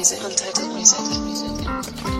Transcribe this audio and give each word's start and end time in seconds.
music. 0.00 0.24
Untitled 0.24 0.74
music. 0.74 1.66
I'm 2.06 2.19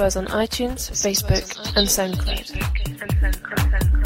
To 0.00 0.06
us 0.06 0.16
on 0.16 0.26
iTunes, 0.28 0.90
Facebook, 0.90 1.44
and 1.76 1.86
SoundCloud. 1.86 3.99